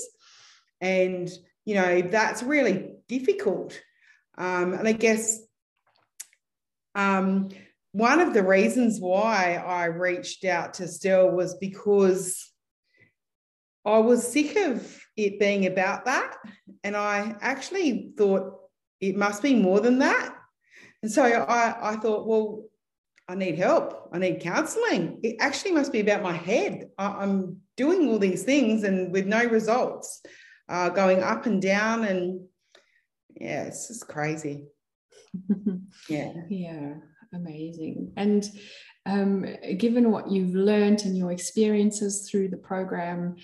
And, 0.80 1.30
you 1.64 1.74
know, 1.74 2.02
that's 2.02 2.42
really 2.42 2.90
difficult. 3.08 3.80
Um, 4.38 4.74
and 4.74 4.86
I 4.86 4.92
guess 4.92 5.40
um, 6.94 7.50
one 7.92 8.20
of 8.20 8.34
the 8.34 8.42
reasons 8.42 9.00
why 9.00 9.54
I 9.56 9.86
reached 9.86 10.44
out 10.44 10.74
to 10.74 10.88
Stell 10.88 11.30
was 11.30 11.54
because 11.54 12.52
I 13.84 13.98
was 13.98 14.26
sick 14.26 14.56
of 14.56 15.00
it 15.16 15.38
being 15.38 15.66
about 15.66 16.06
that. 16.06 16.36
And 16.82 16.96
I 16.96 17.36
actually 17.40 18.12
thought 18.16 18.58
it 19.00 19.16
must 19.16 19.42
be 19.42 19.54
more 19.54 19.80
than 19.80 20.00
that. 20.00 20.34
And 21.02 21.12
so 21.12 21.22
I, 21.22 21.92
I 21.92 21.96
thought, 21.96 22.26
well, 22.26 22.64
I 23.28 23.34
need 23.34 23.58
help. 23.58 24.08
I 24.12 24.18
need 24.18 24.40
counseling. 24.40 25.18
It 25.22 25.36
actually 25.40 25.72
must 25.72 25.92
be 25.92 26.00
about 26.00 26.22
my 26.22 26.32
head. 26.32 26.90
I, 26.96 27.24
am 27.24 27.58
doing 27.76 28.08
all 28.08 28.18
these 28.18 28.44
things 28.44 28.84
and 28.84 29.12
with 29.12 29.26
no 29.26 29.44
results, 29.44 30.22
uh, 30.68 30.90
going 30.90 31.22
up 31.22 31.46
and 31.46 31.60
down. 31.60 32.04
And 32.04 32.46
yeah, 33.34 33.64
it's 33.64 33.88
just 33.88 34.06
crazy. 34.06 34.66
yeah. 36.08 36.32
Yeah. 36.48 36.94
Amazing. 37.34 38.12
And 38.16 38.48
um, 39.06 39.44
given 39.76 40.10
what 40.12 40.30
you've 40.30 40.54
learned 40.54 41.02
and 41.04 41.16
your 41.16 41.32
experiences 41.32 42.28
through 42.30 42.48
the 42.48 42.56
program, 42.56 43.36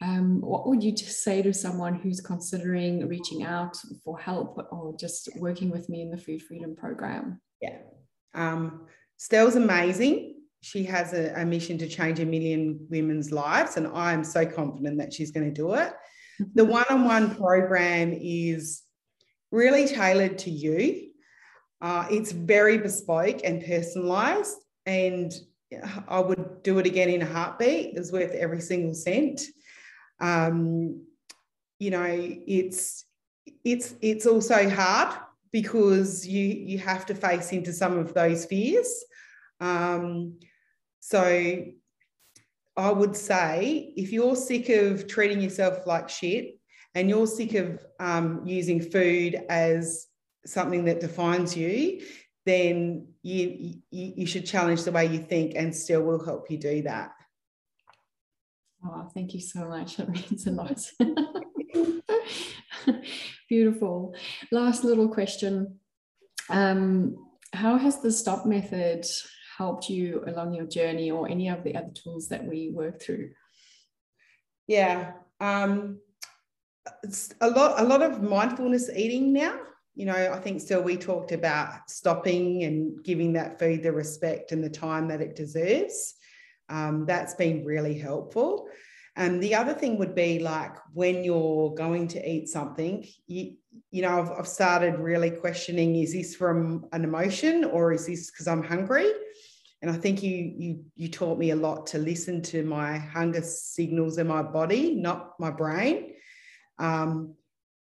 um, 0.00 0.40
what 0.40 0.66
would 0.66 0.82
you 0.82 0.92
just 0.92 1.22
say 1.22 1.42
to 1.42 1.52
someone 1.52 1.94
who's 1.94 2.20
considering 2.20 3.06
reaching 3.08 3.42
out 3.42 3.76
for 4.04 4.18
help 4.18 4.58
or 4.70 4.96
just 4.96 5.28
working 5.36 5.70
with 5.70 5.88
me 5.88 6.02
in 6.02 6.10
the 6.10 6.16
Food 6.16 6.42
Freedom 6.42 6.76
Program? 6.76 7.40
Yeah. 7.60 7.78
Um, 8.34 8.86
Stell's 9.18 9.56
amazing. 9.56 10.36
She 10.60 10.84
has 10.84 11.12
a, 11.12 11.32
a 11.34 11.44
mission 11.44 11.76
to 11.78 11.88
change 11.88 12.20
a 12.20 12.24
million 12.24 12.86
women's 12.88 13.30
lives, 13.30 13.76
and 13.76 13.86
I'm 13.88 14.24
so 14.24 14.46
confident 14.46 14.98
that 14.98 15.12
she's 15.12 15.30
going 15.30 15.46
to 15.46 15.52
do 15.52 15.74
it. 15.74 15.92
The 16.54 16.64
one 16.64 16.84
on 16.88 17.04
one 17.04 17.34
program 17.34 18.12
is 18.12 18.82
really 19.50 19.86
tailored 19.86 20.38
to 20.38 20.50
you. 20.50 21.10
Uh, 21.80 22.06
it's 22.10 22.32
very 22.32 22.78
bespoke 22.78 23.40
and 23.44 23.64
personalized, 23.64 24.56
and 24.86 25.32
I 26.08 26.20
would 26.20 26.62
do 26.62 26.78
it 26.78 26.86
again 26.86 27.10
in 27.10 27.22
a 27.22 27.26
heartbeat. 27.26 27.96
It's 27.96 28.12
worth 28.12 28.32
every 28.32 28.60
single 28.60 28.94
cent. 28.94 29.42
Um, 30.20 31.04
you 31.78 31.90
know, 31.90 32.06
it's 32.08 33.04
it's 33.64 33.94
it's 34.00 34.26
also 34.26 34.68
hard 34.68 35.14
because 35.52 36.26
you 36.26 36.44
you 36.44 36.78
have 36.78 37.06
to 37.06 37.14
face 37.14 37.52
into 37.52 37.72
some 37.72 37.98
of 37.98 38.14
those 38.14 38.44
fears. 38.44 39.04
Um, 39.60 40.38
so 41.00 41.64
I 42.76 42.92
would 42.92 43.16
say 43.16 43.92
if 43.96 44.12
you're 44.12 44.36
sick 44.36 44.68
of 44.68 45.08
treating 45.08 45.40
yourself 45.40 45.86
like 45.86 46.08
shit 46.08 46.58
and 46.94 47.08
you're 47.08 47.26
sick 47.26 47.54
of 47.54 47.84
um, 47.98 48.42
using 48.46 48.80
food 48.80 49.42
as 49.48 50.06
something 50.46 50.84
that 50.84 51.00
defines 51.00 51.56
you, 51.56 52.02
then 52.46 53.08
you, 53.22 53.80
you, 53.90 54.12
you 54.16 54.26
should 54.26 54.46
challenge 54.46 54.84
the 54.84 54.92
way 54.92 55.06
you 55.06 55.18
think 55.18 55.54
and 55.56 55.74
Stell 55.74 56.02
will 56.02 56.24
help 56.24 56.50
you 56.50 56.58
do 56.58 56.82
that. 56.82 57.10
Oh, 58.84 59.10
thank 59.12 59.34
you 59.34 59.40
so 59.40 59.68
much. 59.68 59.96
That 59.98 60.08
means 60.08 60.46
a 60.46 60.52
lot. 60.52 60.80
Beautiful. 63.48 64.14
Last 64.50 64.84
little 64.84 65.08
question. 65.08 65.78
Um, 66.50 67.16
how 67.52 67.78
has 67.78 68.00
the 68.00 68.12
stop 68.12 68.44
method 68.44 69.06
helped 69.56 69.88
you 69.88 70.22
along 70.26 70.54
your 70.54 70.66
journey 70.66 71.10
or 71.10 71.28
any 71.28 71.48
of 71.48 71.64
the 71.64 71.74
other 71.74 71.90
tools 71.94 72.28
that 72.28 72.44
we 72.44 72.70
work 72.70 73.00
through? 73.00 73.30
Yeah. 74.66 75.12
Um, 75.40 76.00
a 77.40 77.50
lot, 77.50 77.80
a 77.80 77.84
lot 77.84 78.02
of 78.02 78.22
mindfulness 78.22 78.90
eating 78.94 79.32
now. 79.32 79.58
You 79.94 80.06
know, 80.06 80.32
I 80.32 80.38
think 80.38 80.60
Stell 80.60 80.82
we 80.82 80.96
talked 80.96 81.32
about 81.32 81.90
stopping 81.90 82.62
and 82.64 83.02
giving 83.02 83.32
that 83.32 83.58
food 83.58 83.82
the 83.82 83.92
respect 83.92 84.52
and 84.52 84.62
the 84.62 84.70
time 84.70 85.08
that 85.08 85.20
it 85.20 85.34
deserves. 85.34 86.14
Um, 86.68 87.04
that's 87.06 87.34
been 87.34 87.64
really 87.64 87.98
helpful. 87.98 88.68
And 89.18 89.42
the 89.42 89.56
other 89.56 89.74
thing 89.74 89.98
would 89.98 90.14
be 90.14 90.38
like 90.38 90.76
when 90.94 91.24
you're 91.24 91.74
going 91.74 92.06
to 92.08 92.30
eat 92.30 92.48
something, 92.48 93.04
you, 93.26 93.54
you 93.90 94.02
know, 94.02 94.20
I've, 94.20 94.30
I've 94.30 94.46
started 94.46 95.00
really 95.00 95.32
questioning 95.32 95.96
is 95.96 96.12
this 96.12 96.36
from 96.36 96.86
an 96.92 97.02
emotion 97.02 97.64
or 97.64 97.92
is 97.92 98.06
this 98.06 98.30
because 98.30 98.46
I'm 98.46 98.62
hungry? 98.62 99.10
And 99.82 99.90
I 99.90 99.94
think 99.94 100.22
you 100.22 100.54
you 100.56 100.84
you 100.94 101.08
taught 101.08 101.36
me 101.36 101.50
a 101.50 101.56
lot 101.56 101.88
to 101.88 101.98
listen 101.98 102.42
to 102.42 102.62
my 102.64 102.98
hunger 102.98 103.42
signals 103.42 104.18
in 104.18 104.28
my 104.28 104.42
body, 104.42 104.94
not 104.94 105.38
my 105.40 105.50
brain. 105.50 106.14
Um, 106.78 107.34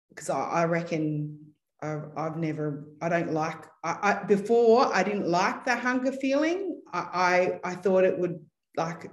because 0.09 0.29
I, 0.29 0.39
I 0.39 0.65
reckon 0.65 1.39
I've, 1.81 2.35
never 2.35 2.87
I 3.01 3.07
don't 3.07 3.31
like 3.31 3.63
I, 3.85 3.97
I, 4.01 4.23
before 4.25 4.93
I 4.93 5.01
didn't 5.03 5.29
like 5.29 5.63
the 5.63 5.77
hunger 5.77 6.11
feeling. 6.11 6.81
I, 6.91 7.59
I 7.63 7.71
I 7.71 7.75
thought 7.75 8.03
it 8.03 8.19
would 8.19 8.39
like 8.75 9.09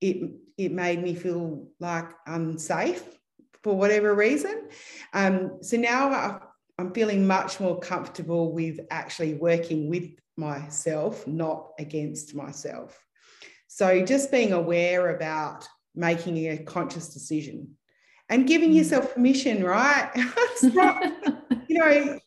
it 0.00 0.30
it 0.56 0.72
made 0.72 1.02
me 1.02 1.14
feel 1.14 1.68
like 1.78 2.08
unsafe 2.26 3.04
for 3.62 3.76
whatever 3.76 4.14
reason. 4.14 4.68
Um, 5.12 5.58
so 5.62 5.76
now 5.76 6.40
I'm 6.78 6.92
feeling 6.92 7.26
much 7.26 7.60
more 7.60 7.78
comfortable 7.78 8.52
with 8.52 8.80
actually 8.90 9.34
working 9.34 9.88
with 9.88 10.10
myself, 10.36 11.26
not 11.26 11.72
against 11.78 12.34
myself. 12.34 12.98
So 13.66 14.04
just 14.04 14.30
being 14.30 14.52
aware 14.52 15.14
about 15.14 15.66
making 15.94 16.36
a 16.48 16.58
conscious 16.58 17.12
decision 17.12 17.76
and 18.28 18.46
giving 18.46 18.70
mm. 18.70 18.76
yourself 18.76 19.14
permission, 19.14 19.64
right? 19.64 20.10
you 20.62 21.78
know, 21.78 22.18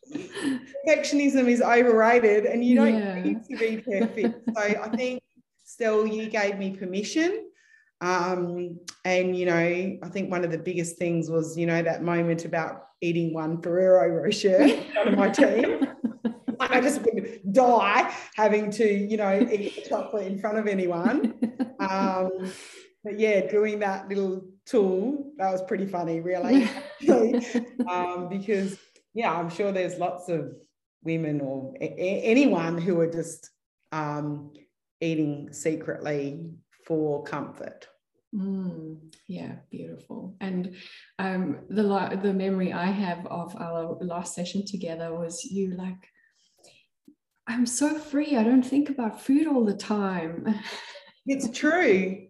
perfectionism 0.86 1.48
is 1.48 1.62
overrated 1.62 2.44
and 2.44 2.64
you 2.64 2.76
don't 2.76 2.98
yeah. 2.98 3.22
need 3.22 3.44
to 3.44 3.56
be 3.56 3.78
perfect. 3.78 4.50
So 4.54 4.60
I 4.60 4.88
think, 4.96 5.22
Stell, 5.64 6.06
you 6.06 6.28
gave 6.28 6.58
me 6.58 6.76
permission. 6.76 7.48
Um, 8.02 8.80
and, 9.04 9.34
you 9.36 9.46
know, 9.46 9.56
I 10.02 10.08
think 10.10 10.30
one 10.30 10.44
of 10.44 10.50
the 10.50 10.58
biggest 10.58 10.98
things 10.98 11.30
was, 11.30 11.56
you 11.56 11.66
know, 11.66 11.82
that 11.82 12.02
moment 12.02 12.44
about 12.44 12.88
eating 13.00 13.32
one 13.32 13.62
Ferrero 13.62 14.22
Rocher 14.22 14.56
in 14.62 14.92
front 14.92 15.08
of 15.10 15.16
my 15.16 15.30
team. 15.30 15.86
I 16.60 16.80
just 16.80 17.02
would 17.02 17.40
die 17.52 18.12
having 18.34 18.70
to, 18.72 18.84
you 18.84 19.16
know, 19.16 19.40
eat 19.50 19.86
chocolate 19.88 20.26
in 20.26 20.38
front 20.40 20.58
of 20.58 20.66
anyone. 20.66 21.34
Um, 21.80 22.30
but 23.04 23.18
yeah, 23.18 23.46
doing 23.46 23.80
that 23.80 24.08
little 24.08 24.48
tool, 24.66 25.32
that 25.36 25.50
was 25.50 25.62
pretty 25.62 25.86
funny, 25.86 26.20
really. 26.20 26.68
um, 27.88 28.28
because, 28.28 28.78
yeah, 29.14 29.32
I'm 29.32 29.50
sure 29.50 29.72
there's 29.72 29.98
lots 29.98 30.28
of 30.28 30.52
women 31.04 31.40
or 31.40 31.74
a- 31.80 32.22
anyone 32.22 32.78
who 32.78 33.00
are 33.00 33.10
just 33.10 33.50
um, 33.90 34.52
eating 35.00 35.52
secretly 35.52 36.50
for 36.86 37.22
comfort. 37.24 37.88
Mm, 38.34 39.12
yeah, 39.28 39.56
beautiful. 39.70 40.36
And 40.40 40.76
um, 41.18 41.60
the 41.68 41.82
the 42.22 42.32
memory 42.32 42.72
I 42.72 42.86
have 42.86 43.26
of 43.26 43.54
our 43.56 43.98
last 44.00 44.34
session 44.34 44.64
together 44.64 45.14
was 45.14 45.44
you 45.44 45.74
like 45.76 46.08
I'm 47.46 47.66
so 47.66 47.98
free. 47.98 48.36
I 48.36 48.44
don't 48.44 48.62
think 48.62 48.88
about 48.88 49.20
food 49.20 49.46
all 49.46 49.64
the 49.64 49.76
time. 49.76 50.60
it's 51.26 51.50
true. 51.56 52.26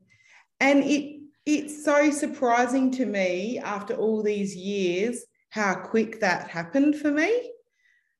And 0.58 0.84
it 0.84 1.20
it's 1.44 1.84
so 1.84 2.10
surprising 2.10 2.90
to 2.92 3.06
me 3.06 3.58
after 3.58 3.94
all 3.94 4.22
these 4.22 4.56
years 4.56 5.24
how 5.50 5.74
quick 5.74 6.20
that 6.20 6.48
happened 6.48 6.96
for 6.96 7.10
me. 7.10 7.51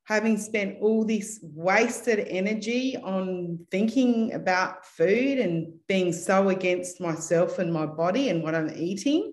Having 0.04 0.38
spent 0.38 0.78
all 0.80 1.04
this 1.04 1.40
wasted 1.42 2.26
energy 2.28 2.96
on 2.96 3.66
thinking 3.70 4.32
about 4.34 4.84
food 4.84 5.38
and 5.38 5.72
being 5.86 6.12
so 6.12 6.48
against 6.48 7.00
myself 7.00 7.58
and 7.58 7.72
my 7.72 7.86
body 7.86 8.28
and 8.28 8.42
what 8.42 8.54
I'm 8.54 8.72
eating, 8.74 9.32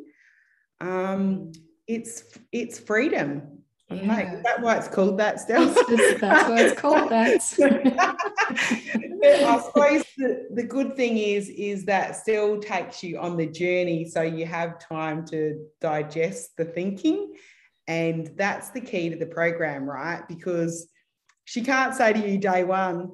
um, 0.80 1.52
it's 1.88 2.38
it's 2.52 2.80
freedom 2.80 3.60
yeah. 3.92 4.06
Mate, 4.06 4.34
is 4.38 4.44
that 4.44 4.62
why 4.62 4.78
it's 4.78 4.88
called 4.88 5.18
that 5.18 5.48
that's 5.48 5.76
why 5.76 6.62
it's 6.62 6.80
called 6.80 7.10
that. 7.10 7.42
I 9.24 9.62
suppose 9.62 10.04
the, 10.16 10.48
the 10.54 10.64
good 10.64 10.96
thing 10.96 11.18
is, 11.18 11.50
is 11.50 11.86
that 11.86 12.16
Stell 12.16 12.60
takes 12.60 13.04
you 13.04 13.18
on 13.18 13.36
the 13.36 13.48
journey 13.48 14.08
so 14.08 14.22
you 14.22 14.46
have 14.46 14.80
time 14.80 15.26
to 15.28 15.66
digest 15.82 16.56
the 16.56 16.66
thinking. 16.66 17.34
And 17.90 18.30
that's 18.36 18.70
the 18.70 18.82
key 18.82 19.10
to 19.10 19.16
the 19.16 19.26
program, 19.26 19.90
right? 19.90 20.22
Because 20.28 20.88
she 21.46 21.64
can't 21.64 21.96
say 21.96 22.14
to 22.14 22.20
you 22.20 22.38
day 22.38 22.64
one, 22.64 23.10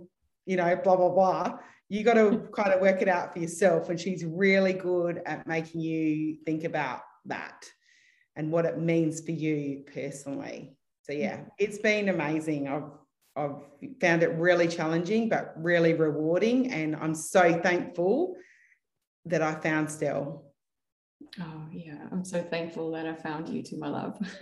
you 0.45 0.57
know, 0.57 0.75
blah, 0.75 0.97
blah, 0.97 1.09
blah. 1.09 1.59
You 1.87 2.03
got 2.03 2.15
to 2.15 2.49
kind 2.53 2.73
of 2.73 2.81
work 2.81 3.01
it 3.01 3.07
out 3.07 3.31
for 3.31 3.39
yourself. 3.39 3.89
And 3.89 3.97
she's 3.97 4.25
really 4.25 4.73
good 4.73 5.21
at 5.25 5.47
making 5.47 5.79
you 5.79 6.39
think 6.45 6.65
about 6.65 7.03
that 7.23 7.63
and 8.35 8.51
what 8.51 8.65
it 8.65 8.77
means 8.77 9.21
for 9.21 9.31
you 9.31 9.85
personally. 9.93 10.75
So 11.03 11.13
yeah, 11.13 11.37
mm-hmm. 11.37 11.47
it's 11.57 11.77
been 11.77 12.09
amazing. 12.09 12.67
I've 12.67 12.91
I've 13.37 13.61
found 13.99 14.23
it 14.23 14.31
really 14.35 14.67
challenging, 14.67 15.27
but 15.27 15.53
really 15.57 15.93
rewarding. 15.93 16.71
And 16.71 16.95
I'm 16.95 17.15
so 17.15 17.61
thankful 17.61 18.35
that 19.25 19.41
I 19.41 19.55
found 19.55 19.91
Stell. 19.91 20.44
Oh, 21.41 21.65
yeah. 21.71 22.07
I'm 22.11 22.23
so 22.23 22.41
thankful 22.41 22.91
that 22.91 23.05
I 23.05 23.13
found 23.13 23.49
you 23.49 23.61
too, 23.61 23.77
my 23.77 23.89
love. 23.89 24.17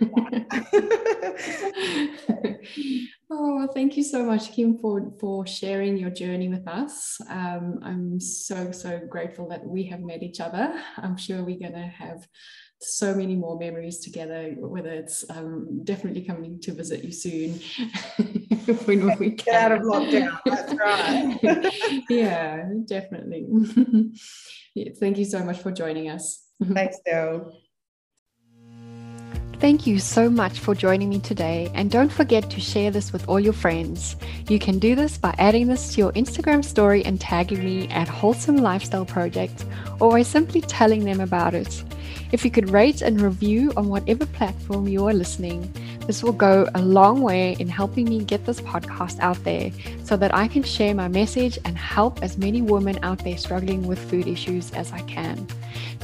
oh, 3.30 3.56
well, 3.56 3.68
thank 3.72 3.96
you 3.96 4.04
so 4.04 4.24
much, 4.24 4.52
Kim, 4.52 4.78
for, 4.78 5.12
for 5.18 5.46
sharing 5.46 5.96
your 5.96 6.10
journey 6.10 6.48
with 6.48 6.68
us. 6.68 7.18
Um, 7.28 7.80
I'm 7.82 8.20
so, 8.20 8.70
so 8.70 9.00
grateful 9.08 9.48
that 9.48 9.66
we 9.66 9.84
have 9.84 10.00
met 10.00 10.22
each 10.22 10.40
other. 10.40 10.80
I'm 10.96 11.16
sure 11.16 11.42
we're 11.42 11.58
going 11.58 11.72
to 11.72 11.80
have 11.80 12.28
so 12.80 13.14
many 13.14 13.34
more 13.34 13.58
memories 13.58 13.98
together, 13.98 14.54
whether 14.58 14.90
it's 14.90 15.24
um, 15.30 15.82
definitely 15.84 16.24
coming 16.24 16.60
to 16.60 16.74
visit 16.74 17.02
you 17.02 17.12
soon 17.12 17.54
when 18.84 19.18
we 19.18 19.30
get 19.30 19.54
out 19.54 19.72
of 19.72 19.80
lockdown. 19.80 20.38
That's 20.44 20.74
right. 20.74 22.04
yeah, 22.10 22.68
definitely. 22.84 23.46
yeah, 24.74 24.92
thank 25.00 25.18
you 25.18 25.24
so 25.24 25.42
much 25.42 25.58
for 25.58 25.72
joining 25.72 26.10
us. 26.10 26.43
Mm-hmm. 26.62 26.74
Thanks, 26.74 26.98
Dale. 27.04 27.52
Thank 29.60 29.86
you 29.86 29.98
so 29.98 30.28
much 30.28 30.58
for 30.58 30.74
joining 30.74 31.08
me 31.08 31.20
today, 31.20 31.70
and 31.74 31.90
don't 31.90 32.12
forget 32.12 32.50
to 32.50 32.60
share 32.60 32.90
this 32.90 33.12
with 33.12 33.26
all 33.28 33.40
your 33.40 33.52
friends. 33.54 34.16
You 34.48 34.58
can 34.58 34.78
do 34.78 34.94
this 34.94 35.16
by 35.16 35.34
adding 35.38 35.68
this 35.68 35.94
to 35.94 36.00
your 36.00 36.12
Instagram 36.12 36.62
story 36.62 37.02
and 37.04 37.18
tagging 37.20 37.64
me 37.64 37.88
at 37.88 38.06
Wholesome 38.06 38.58
Lifestyle 38.58 39.06
Project, 39.06 39.64
or 40.00 40.10
by 40.10 40.22
simply 40.22 40.60
telling 40.60 41.04
them 41.04 41.20
about 41.20 41.54
it. 41.54 41.82
If 42.30 42.44
you 42.44 42.50
could 42.50 42.70
rate 42.70 43.00
and 43.00 43.20
review 43.20 43.72
on 43.76 43.88
whatever 43.88 44.26
platform 44.26 44.86
you 44.86 45.06
are 45.06 45.14
listening, 45.14 45.72
this 46.06 46.22
will 46.22 46.32
go 46.32 46.68
a 46.74 46.82
long 46.82 47.22
way 47.22 47.56
in 47.58 47.68
helping 47.68 48.06
me 48.06 48.22
get 48.22 48.44
this 48.44 48.60
podcast 48.60 49.18
out 49.20 49.42
there 49.44 49.70
so 50.02 50.16
that 50.16 50.34
I 50.34 50.48
can 50.48 50.62
share 50.62 50.94
my 50.94 51.08
message 51.08 51.58
and 51.64 51.78
help 51.78 52.22
as 52.22 52.36
many 52.36 52.60
women 52.60 52.98
out 53.02 53.20
there 53.20 53.38
struggling 53.38 53.86
with 53.86 54.10
food 54.10 54.26
issues 54.26 54.72
as 54.72 54.92
I 54.92 55.00
can. 55.02 55.46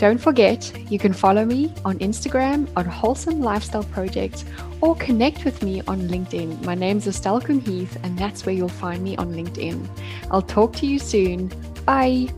Don't 0.00 0.16
forget, 0.16 0.72
you 0.90 0.98
can 0.98 1.12
follow 1.12 1.44
me 1.44 1.74
on 1.84 1.98
Instagram 1.98 2.66
on 2.74 2.86
Wholesome 2.86 3.42
Lifestyle 3.42 3.84
Project 3.84 4.46
or 4.80 4.96
connect 4.96 5.44
with 5.44 5.62
me 5.62 5.82
on 5.86 6.00
LinkedIn. 6.08 6.64
My 6.64 6.74
name's 6.74 7.06
Estelle 7.06 7.38
Heath, 7.38 7.98
and 8.02 8.18
that's 8.18 8.46
where 8.46 8.54
you'll 8.54 8.70
find 8.70 9.04
me 9.04 9.14
on 9.18 9.34
LinkedIn. 9.34 9.86
I'll 10.30 10.40
talk 10.40 10.72
to 10.76 10.86
you 10.86 10.98
soon. 10.98 11.48
Bye. 11.84 12.30